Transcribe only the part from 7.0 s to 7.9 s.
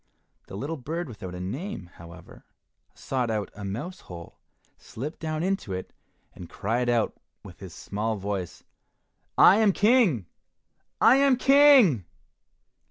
of it with his